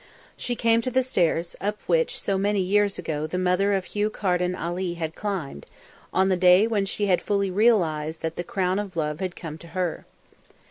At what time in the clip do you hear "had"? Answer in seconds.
4.95-5.13, 7.05-7.21, 9.19-9.35